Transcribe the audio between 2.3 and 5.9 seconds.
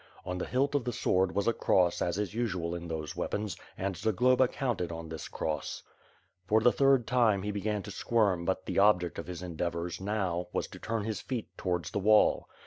usual in these weapons and Zagloba counted on this cross.